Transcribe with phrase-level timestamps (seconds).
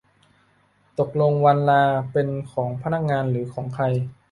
[0.99, 3.83] ตกลงวันลาเป็นของพนักงานหรือของใคร